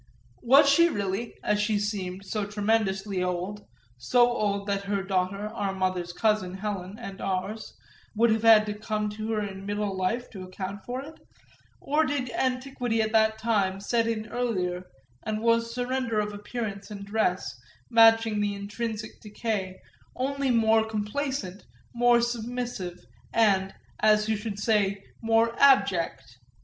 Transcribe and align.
Was 0.41 0.67
she 0.67 0.89
really, 0.89 1.35
as 1.43 1.61
she 1.61 1.77
seemed, 1.77 2.25
so 2.25 2.43
tremendously 2.43 3.21
old, 3.23 3.63
so 3.99 4.31
old 4.31 4.65
that 4.65 4.85
her 4.85 5.03
daughter, 5.03 5.45
our 5.49 5.75
mother's 5.75 6.11
cousin 6.11 6.55
Helen 6.55 6.97
and 6.97 7.21
ours, 7.21 7.75
would 8.15 8.31
have 8.31 8.41
had 8.41 8.65
to 8.65 8.73
come 8.73 9.11
to 9.11 9.29
her 9.33 9.41
in 9.43 9.63
middle 9.63 9.95
life 9.95 10.27
to 10.31 10.41
account 10.41 10.83
for 10.87 11.03
it, 11.03 11.19
or 11.79 12.03
did 12.03 12.31
antiquity 12.31 12.99
at 12.99 13.11
that 13.11 13.37
time 13.37 13.79
set 13.79 14.07
in 14.07 14.27
earlier 14.29 14.85
and 15.21 15.39
was 15.39 15.71
surrender 15.71 16.19
of 16.19 16.33
appearance 16.33 16.89
and 16.89 17.05
dress, 17.05 17.53
matching 17.91 18.41
the 18.41 18.55
intrinsic 18.55 19.19
decay, 19.21 19.79
only 20.15 20.49
more 20.49 20.83
complacent, 20.83 21.63
more 21.93 22.21
submissive 22.21 23.05
and, 23.33 23.71
as 23.99 24.25
who 24.25 24.35
should 24.35 24.57
say, 24.57 25.03
more 25.21 25.55
abject? 25.59 26.39